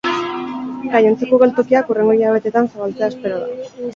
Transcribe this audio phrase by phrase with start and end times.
[0.93, 3.63] Gainontzeko geltokiak hurrengo hilabetetan zabaltzea espero da.